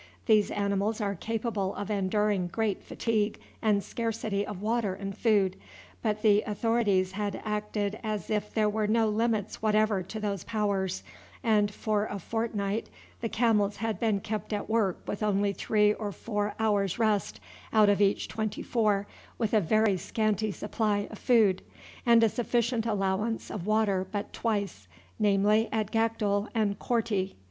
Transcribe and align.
These 0.25 0.49
animals 0.49 0.99
are 0.99 1.13
capable 1.13 1.75
of 1.75 1.91
enduring 1.91 2.47
great 2.47 2.81
fatigue 2.83 3.37
and 3.61 3.83
scarcity 3.83 4.43
of 4.43 4.59
water 4.59 4.95
and 4.95 5.15
food, 5.15 5.57
but 6.01 6.23
the 6.23 6.41
authorities 6.47 7.11
had 7.11 7.39
acted 7.45 7.99
as 8.01 8.31
if 8.31 8.51
there 8.51 8.67
were 8.67 8.87
no 8.87 9.07
limits 9.09 9.61
whatever 9.61 10.01
to 10.01 10.19
those 10.19 10.43
powers, 10.43 11.03
and 11.43 11.69
for 11.69 12.07
a 12.07 12.17
fortnight 12.17 12.89
the 13.19 13.29
camels 13.29 13.75
had 13.75 13.99
been 13.99 14.21
kept 14.21 14.53
at 14.53 14.67
work 14.67 14.99
with 15.05 15.21
only 15.21 15.53
three 15.53 15.93
or 15.93 16.11
four 16.11 16.55
hours' 16.57 16.97
rest 16.97 17.39
out 17.71 17.87
of 17.87 18.01
each 18.01 18.27
twenty 18.27 18.63
four, 18.63 19.05
with 19.37 19.53
a 19.53 19.61
very 19.61 19.97
scanty 19.97 20.51
supply 20.51 21.07
of 21.11 21.19
food, 21.19 21.61
and 22.07 22.23
a 22.23 22.29
sufficient 22.29 22.87
allowance 22.87 23.51
of 23.51 23.67
water 23.67 24.07
but 24.11 24.33
twice, 24.33 24.87
namely, 25.19 25.69
at 25.71 25.91
Gakdul 25.91 26.47
and 26.55 26.79
Korti. 26.79 27.35